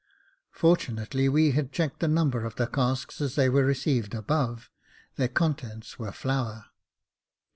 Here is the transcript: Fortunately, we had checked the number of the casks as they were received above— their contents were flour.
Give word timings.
Fortunately, 0.55 1.29
we 1.29 1.51
had 1.51 1.71
checked 1.71 1.99
the 1.99 2.07
number 2.07 2.43
of 2.43 2.55
the 2.55 2.65
casks 2.65 3.21
as 3.21 3.35
they 3.35 3.49
were 3.49 3.63
received 3.63 4.15
above— 4.15 4.71
their 5.17 5.27
contents 5.27 5.99
were 5.99 6.11
flour. 6.11 6.65